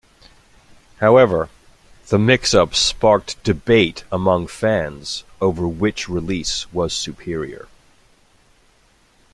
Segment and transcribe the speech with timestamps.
[0.99, 1.49] However,
[2.07, 7.67] the mix-up sparked debate among fans over which release was superior.